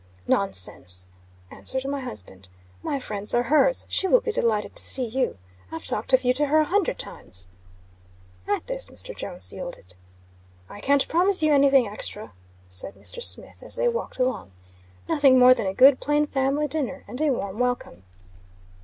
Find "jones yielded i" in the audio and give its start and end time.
9.15-10.79